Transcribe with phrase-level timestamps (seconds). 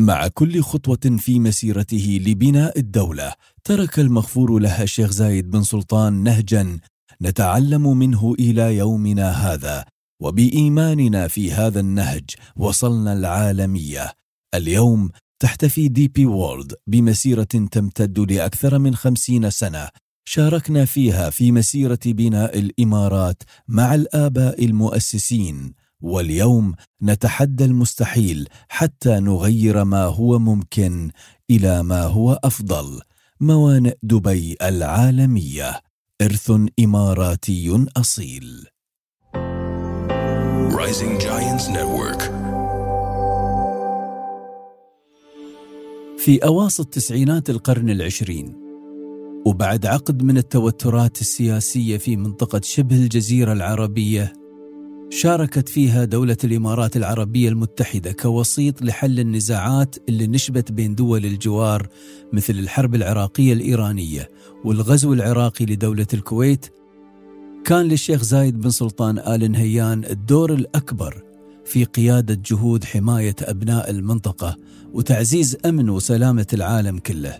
[0.00, 3.32] مع كل خطوة في مسيرته لبناء الدولة
[3.64, 6.78] ترك المغفور له الشيخ زايد بن سلطان نهجا
[7.22, 9.84] نتعلم منه إلى يومنا هذا.
[10.22, 12.24] وبإيماننا في هذا النهج
[12.56, 14.12] وصلنا العالمية.
[14.54, 15.10] اليوم
[15.42, 19.88] تحتفي دي بي وورلد بمسيرة تمتد لأكثر من خمسين سنة.
[20.28, 25.74] شاركنا فيها في مسيرة بناء الإمارات مع الآباء المؤسسين.
[26.02, 31.10] واليوم نتحدى المستحيل حتى نغير ما هو ممكن
[31.50, 33.00] إلى ما هو أفضل.
[33.40, 35.80] موانئ دبي العالمية.
[36.22, 38.66] إرث إماراتي أصيل.
[40.70, 42.22] Rising Giants Network.
[46.18, 48.54] في أواسط تسعينات القرن العشرين
[49.46, 54.32] وبعد عقد من التوترات السياسية في منطقة شبه الجزيرة العربية
[55.10, 61.88] شاركت فيها دولة الإمارات العربية المتحدة كوسيط لحل النزاعات اللي نشبت بين دول الجوار
[62.32, 64.28] مثل الحرب العراقية الإيرانية
[64.64, 66.66] والغزو العراقي لدولة الكويت.
[67.64, 71.22] كان للشيخ زايد بن سلطان آل نهيان الدور الأكبر
[71.64, 74.56] في قيادة جهود حماية أبناء المنطقة
[74.92, 77.38] وتعزيز أمن وسلامة العالم كله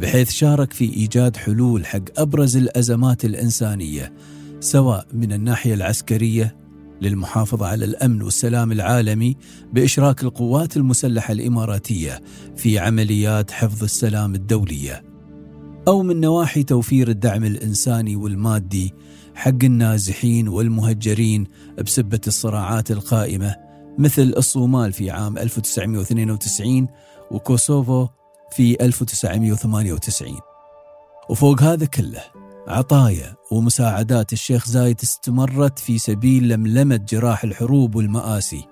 [0.00, 4.12] بحيث شارك في إيجاد حلول حق أبرز الأزمات الإنسانية
[4.60, 6.65] سواء من الناحية العسكرية
[7.00, 9.36] للمحافظة على الأمن والسلام العالمي
[9.72, 12.20] بإشراك القوات المسلحة الإماراتية
[12.56, 15.04] في عمليات حفظ السلام الدولية.
[15.88, 18.94] أو من نواحي توفير الدعم الإنساني والمادي
[19.34, 21.46] حق النازحين والمهجرين
[21.84, 23.56] بسبة الصراعات القائمة
[23.98, 26.88] مثل الصومال في عام 1992
[27.30, 28.08] وكوسوفو
[28.52, 30.38] في 1998
[31.28, 32.22] وفوق هذا كله
[32.68, 38.68] عطايا ومساعدات الشيخ زايد استمرت في سبيل لملمة جراح الحروب والمآسي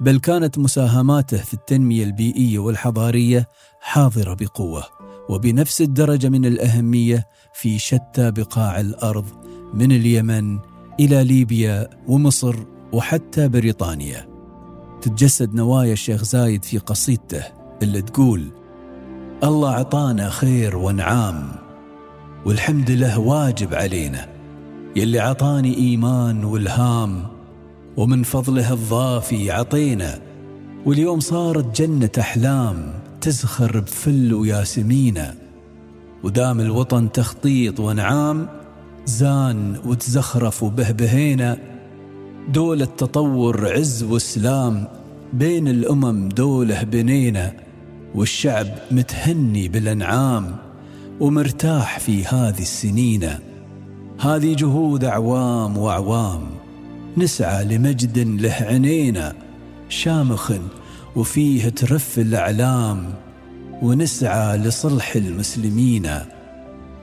[0.00, 3.48] بل كانت مساهماته في التنمية البيئية والحضارية
[3.80, 4.84] حاضرة بقوة
[5.28, 9.26] وبنفس الدرجة من الأهمية في شتى بقاع الأرض
[9.74, 10.58] من اليمن
[11.00, 12.56] إلى ليبيا ومصر
[12.92, 14.28] وحتى بريطانيا.
[15.00, 17.44] تتجسد نوايا الشيخ زايد في قصيدته
[17.82, 18.50] اللي تقول
[19.44, 21.65] الله عطانا خير ونعام
[22.46, 24.28] والحمد له واجب علينا.
[24.96, 27.22] يلي عطاني إيمان والهام
[27.96, 30.18] ومن فضله الضافي عطينا.
[30.86, 35.34] واليوم صارت جنة أحلام تزخر بفل وياسمينة
[36.24, 38.48] ودام الوطن تخطيط ونعام
[39.06, 41.58] زان وتزخرف وبهبهينا.
[42.48, 44.84] دولة تطور عز وسلام
[45.32, 47.52] بين الأمم دولة بنينا.
[48.14, 50.65] والشعب متهني بالأنعام.
[51.20, 53.28] ومرتاح في هذه السنين.
[54.20, 56.46] هذه جهود أعوام وأعوام.
[57.16, 59.32] نسعى لمجد له عنينا
[59.88, 60.52] شامخ
[61.16, 63.14] وفيه ترف الأعلام.
[63.82, 66.10] ونسعى لصلح المسلمين.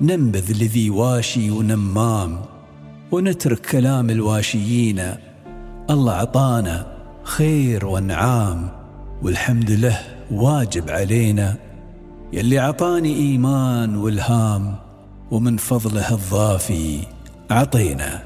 [0.01, 2.41] ننبذ لذي واشي ونمام.
[3.11, 5.01] ونترك كلام الواشيين.
[5.89, 8.69] الله عطانا خير وأنعام
[9.23, 9.99] والحمد له
[10.31, 11.72] واجب علينا.
[12.33, 14.75] يلي عطاني إيمان والهام
[15.31, 16.99] ومن فضله الضافي
[17.51, 18.23] عطينا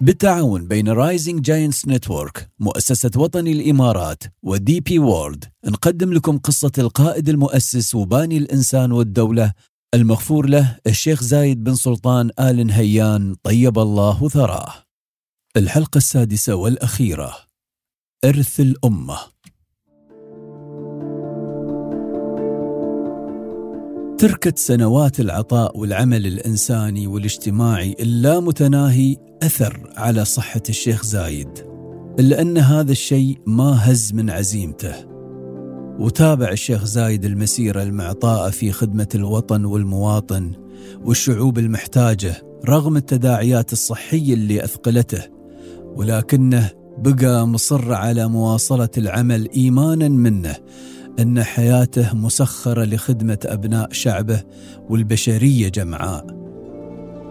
[0.00, 7.28] بالتعاون بين Rising Giants Network مؤسسة وطني الإمارات و DP World نقدم لكم قصة القائد
[7.28, 9.52] المؤسس وباني الإنسان والدولة
[9.94, 14.87] المغفور له الشيخ زايد بن سلطان آل نهيان طيب الله ثراه.
[15.56, 17.36] الحلقة السادسة والأخيرة.
[18.24, 19.18] إرث الأمة
[24.18, 31.48] تركت سنوات العطاء والعمل الإنساني والاجتماعي اللامتناهي أثر على صحة الشيخ زايد
[32.20, 34.94] إلا أن هذا الشيء ما هز من عزيمته.
[35.98, 40.52] وتابع الشيخ زايد المسيرة المعطاءة في خدمة الوطن والمواطن
[41.04, 45.37] والشعوب المحتاجة رغم التداعيات الصحية اللي أثقلته
[45.98, 50.56] ولكنه بقى مصر على مواصلة العمل إيمانا منه
[51.18, 54.42] أن حياته مسخرة لخدمة أبناء شعبه
[54.90, 56.26] والبشرية جمعاء.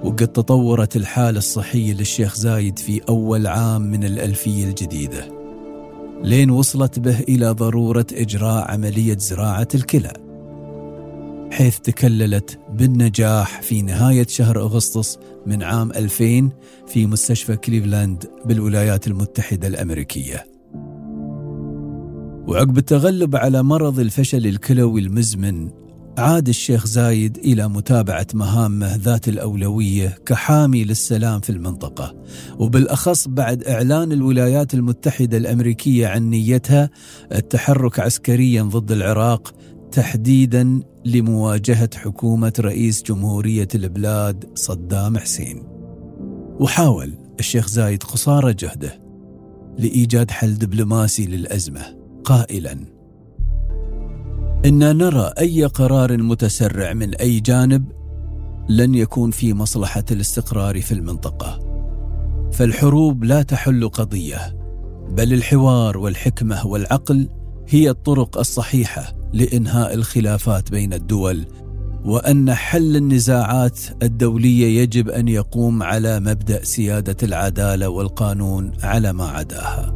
[0.03, 5.25] وقد تطورت الحالة الصحية للشيخ زايد في أول عام من الألفية الجديدة.
[6.23, 10.13] لين وصلت به إلى ضرورة إجراء عملية زراعة الكلى.
[11.51, 16.49] حيث تكللت بالنجاح في نهاية شهر أغسطس من عام 2000
[16.87, 20.45] في مستشفى كليفلاند بالولايات المتحدة الأمريكية.
[22.47, 25.69] وعقب التغلب على مرض الفشل الكلوي المزمن
[26.17, 32.15] عاد الشيخ زايد إلى متابعة مهامه ذات الأولوية كحامي للسلام في المنطقة.
[32.59, 36.89] وبالأخص بعد إعلان الولايات المتحدة الأمريكية عن نيتها
[37.31, 39.53] التحرك عسكريا ضد العراق
[39.91, 45.63] تحديدا لمواجهة حكومة رئيس جمهورية البلاد صدام حسين.
[46.59, 49.01] وحاول الشيخ زايد قصارى جهده
[49.77, 51.81] لإيجاد حل دبلوماسي للأزمة
[52.23, 52.71] قائلا
[54.65, 57.91] ان نرى أي قرار متسرع من أي جانب
[58.69, 61.59] لن يكون في مصلحة الاستقرار في المنطقة
[62.51, 64.57] فالحروب لا تحل قضية
[65.09, 67.29] بل الحوار والحكمة والعقل
[67.67, 71.45] هي الطرق الصحيحة لإنهاء الخلافات بين الدول
[72.05, 79.93] وأن حل النزاعات الدولية يجب أن يقوم على مبدأ سيادة العدالة والقانون على ما عداها.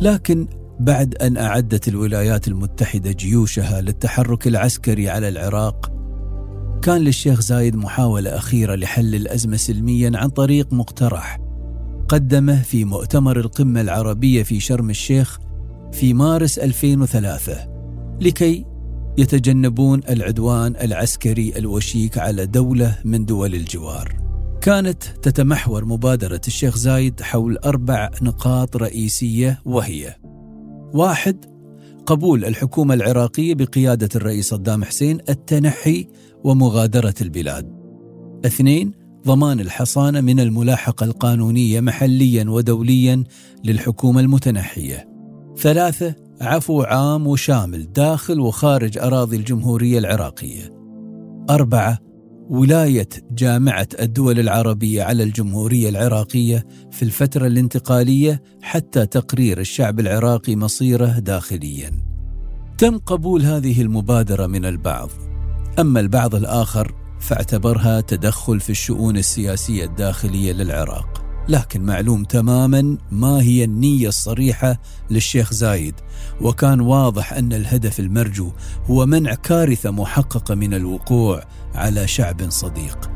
[0.00, 0.46] لكن
[0.80, 5.92] بعد أن أعدت الولايات المتحدة جيوشها للتحرك العسكري على العراق
[6.82, 11.40] كان للشيخ زايد محاولة أخيرة لحل الأزمة سلميا عن طريق مقترح
[12.08, 15.38] قدمه في مؤتمر القمة العربية في شرم الشيخ
[15.92, 17.75] في مارس 2003
[18.20, 18.64] لكي
[19.18, 24.16] يتجنبون العدوان العسكري الوشيك على دولة من دول الجوار.
[24.60, 30.16] كانت تتمحور مبادرة الشيخ زايد حول أربع نقاط رئيسية وهي
[30.94, 31.44] واحد
[32.06, 36.08] قبول الحكومة العراقية بقيادة الرئيس صدام حسين التنحي
[36.44, 37.76] ومغادرة البلاد.
[38.46, 38.92] اثنين
[39.26, 43.24] ضمان الحصانة من الملاحقة القانونية محليا ودوليا
[43.64, 45.08] للحكومة المتنحية.
[45.56, 50.74] ثلاثة عفو عام وشامل داخل وخارج أراضي الجمهورية العراقية.
[51.50, 51.98] أربعة
[52.50, 61.18] ولاية جامعة الدول العربية على الجمهورية العراقية في الفترة الانتقالية حتى تقرير الشعب العراقي مصيره
[61.18, 61.90] داخليا.
[62.78, 65.10] تم قبول هذه المبادرة من البعض،
[65.78, 71.25] أما البعض الآخر فاعتبرها تدخل في الشؤون السياسية الداخلية للعراق.
[71.48, 75.94] لكن معلوم تماما ما هي النية الصريحة للشيخ زايد
[76.40, 78.52] وكان واضح أن الهدف المرجو
[78.90, 81.42] هو منع كارثة محققة من الوقوع
[81.74, 83.10] على شعب صديق.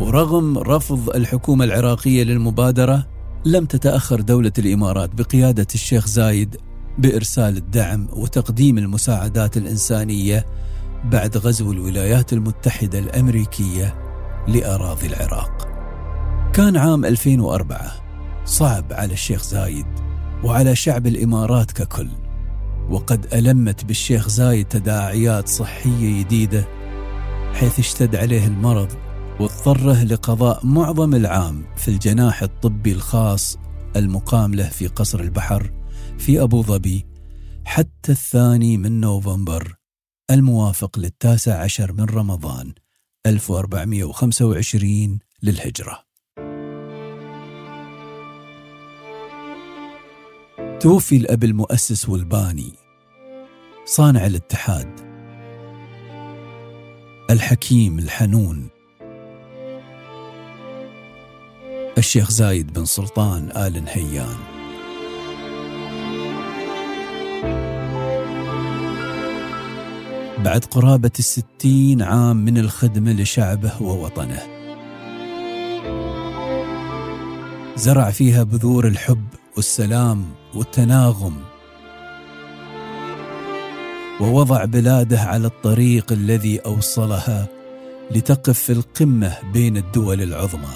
[0.00, 3.06] ورغم رفض الحكومة العراقية للمبادرة
[3.44, 6.56] لم تتأخر دولة الإمارات بقيادة الشيخ زايد
[6.98, 10.46] بإرسال الدعم وتقديم المساعدات الإنسانية
[11.04, 13.94] بعد غزو الولايات المتحدة الأمريكية
[14.48, 15.71] لأراضي العراق.
[16.52, 17.92] كان عام 2004
[18.44, 19.86] صعب على الشيخ زايد
[20.44, 22.08] وعلى شعب الإمارات ككل
[22.90, 26.68] وقد ألمت بالشيخ زايد تداعيات صحية جديدة
[27.54, 28.92] حيث اشتد عليه المرض
[29.40, 33.58] واضطره لقضاء معظم العام في الجناح الطبي الخاص
[33.96, 35.72] المقام له في قصر البحر
[36.18, 37.06] في أبو ظبي
[37.64, 39.74] حتى الثاني من نوفمبر
[40.30, 42.72] الموافق للتاسع عشر من رمضان
[43.26, 46.11] 1425 للهجرة.
[50.82, 52.72] توفي الأب المؤسس والباني.
[53.84, 55.00] صانع الاتحاد.
[57.30, 58.68] الحكيم الحنون.
[61.98, 64.36] الشيخ زايد بن سلطان آل نهيان.
[70.44, 74.42] بعد قرابة الستين عام من الخدمة لشعبه ووطنه.
[77.76, 81.36] زرع فيها بذور الحب والسلام والتناغم
[84.20, 87.46] ووضع بلاده على الطريق الذي أوصلها
[88.10, 90.74] لتقف في القمة بين الدول العظمى.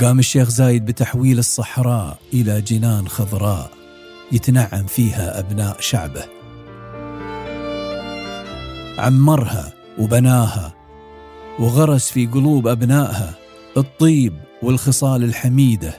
[0.00, 3.70] قام الشيخ زايد بتحويل الصحراء إلى جنان خضراء
[4.32, 6.24] يتنعم فيها أبناء شعبه.
[8.98, 10.74] عمرها وبناها
[11.58, 13.34] وغرس في قلوب أبنائها
[13.76, 15.94] الطيب والخصال الحميدة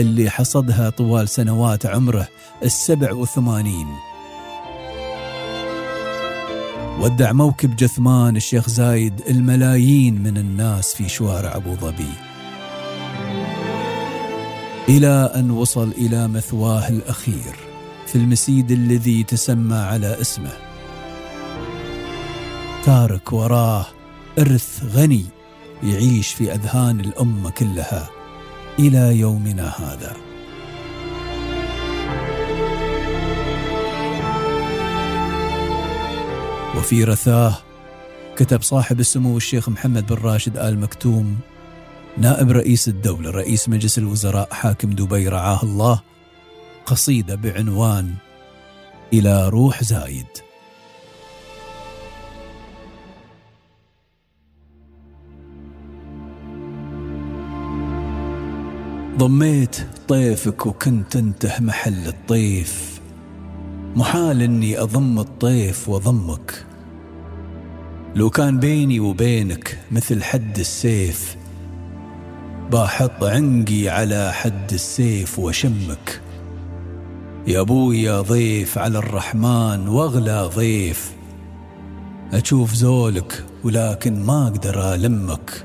[0.00, 2.28] اللي حصدها طوال سنوات عمره
[2.62, 3.86] السبع وثمانين.
[7.00, 12.12] ودع موكب جثمان الشيخ زايد الملايين من الناس في شوارع أبو ظبي.
[14.88, 17.56] إلى أن وصل إلى مثواه الأخير
[18.06, 20.52] في المسيد الذي تسمى على اسمه.
[22.84, 23.86] تارك وراه
[24.38, 25.41] إرث غني.
[25.82, 28.10] يعيش في أذهان الأمة كلها
[28.78, 30.16] إلى يومنا هذا.
[36.76, 37.58] وفي رثاه
[38.36, 41.38] كتب صاحب السمو الشيخ محمد بن راشد آل مكتوم
[42.18, 46.00] نائب رئيس الدولة رئيس مجلس الوزراء حاكم دبي رعاه الله
[46.86, 48.14] قصيدة بعنوان
[49.12, 50.26] إلى روح زايد
[59.18, 59.76] ضميت
[60.08, 63.00] طيفك وكنت انته محل الطيف.
[63.96, 66.66] محال إني أضم الطيف واضمك
[68.14, 71.36] لو كان بيني وبينك مثل حد السيف
[72.70, 76.20] باحط عنقي على حد السيف وشمك.
[77.46, 81.12] يا أبوي يا ضيف على الرحمن واغلى ضيف.
[82.32, 85.64] أشوف زولك ولكن ما أقدر ألمك.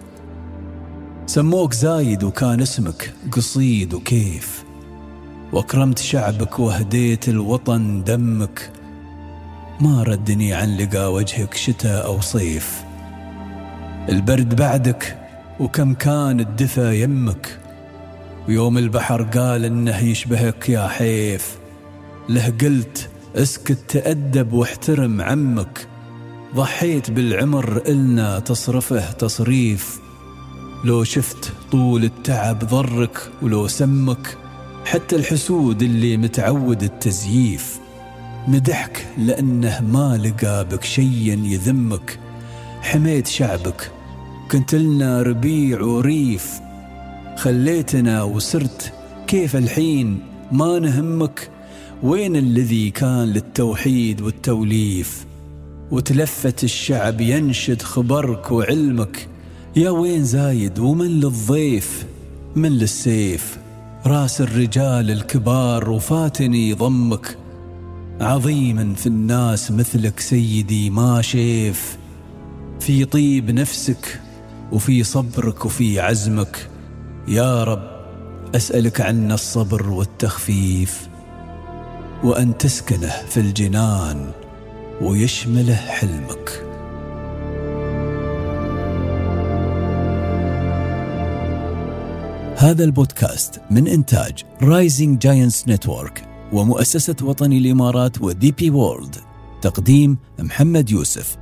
[1.28, 4.64] سموك زايد وكان اسمك قصيد وكيف.
[5.54, 8.72] وأكرمت شعبك وهديت الوطن دمك.
[9.82, 12.84] ما ردني عن لقى وجهك شتاء أو صيف.
[14.10, 15.18] البرد بعدك
[15.60, 17.60] وكم كان الدفا يمك.
[18.48, 21.58] ويوم البحر قال إنه يشبهك يا حيف.
[22.30, 25.88] له قلت اسكت تأدب واحترم عمك.
[26.56, 30.07] ضحيت بالعمر إلنا تصرفه تصريف.
[30.88, 34.38] لو شفت طول التعب ضرك ولو سمك
[34.86, 37.80] حتى الحسود اللي متعود التزييف.
[38.48, 42.20] مدحك لأنه ما لقى بك شيا يذمك.
[42.82, 43.92] حميت شعبك
[44.52, 46.52] كنت لنا ربيع وريف.
[47.38, 48.94] خليتنا وسرت
[49.28, 50.20] كيف الحين
[50.52, 51.50] ما نهمك؟
[52.04, 55.26] وين الذي كان للتوحيد والتوليف؟
[55.92, 59.28] وتلفت الشعب ينشد خبرك وعلمك.
[59.76, 62.06] يا وين زايد ومن للضيف؟
[62.56, 63.58] من للسيف.
[64.06, 67.38] راس الرجال الكبار وفاتني ضمك.
[68.22, 71.98] عظيما في الناس مثلك سيدي ما شيف.
[72.80, 74.22] في طيب نفسك
[74.72, 76.70] وفي صبرك وفي عزمك.
[77.28, 77.90] يا رب
[78.56, 81.08] أسألك عنا الصبر والتخفيف.
[82.24, 84.32] وأن تسكنه في الجنان
[85.02, 86.67] ويشمله حلمك.
[92.60, 99.16] هذا البودكاست من إنتاج Rising Giants Network ومؤسسة وطني الإمارات و DP World
[99.62, 101.38] تقديم محمد يوسف.